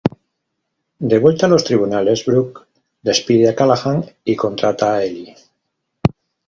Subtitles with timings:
[0.97, 2.63] De vuelta a los tribunales, Brooke
[3.03, 5.35] despide a Callahan y contrata a Elle.